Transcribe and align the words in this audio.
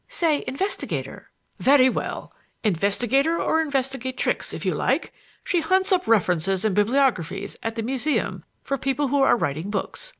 Say 0.07 0.43
investigator." 0.47 1.29
"Very 1.59 1.87
well, 1.87 2.33
investigator 2.63 3.39
or 3.39 3.63
investigatrix, 3.63 4.51
if 4.51 4.65
you 4.65 4.73
like. 4.73 5.13
She 5.43 5.59
hunts 5.61 5.91
up 5.91 6.07
references 6.07 6.65
and 6.65 6.73
bibliographies 6.73 7.55
at 7.61 7.75
the 7.75 7.83
Museum 7.83 8.43
for 8.63 8.79
people 8.79 9.09
who 9.09 9.21
are 9.21 9.37
writing 9.37 9.69
books. 9.69 10.09